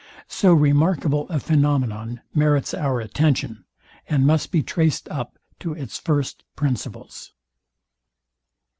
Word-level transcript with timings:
So 0.27 0.51
remarkable 0.55 1.27
a 1.29 1.35
phænomenon 1.35 2.21
merits 2.33 2.73
our 2.73 2.99
attention, 2.99 3.65
and 4.09 4.25
must 4.25 4.51
be 4.51 4.63
traced 4.63 5.07
up 5.09 5.37
to 5.59 5.73
its 5.73 5.99
first 5.99 6.43
principles. 6.55 7.33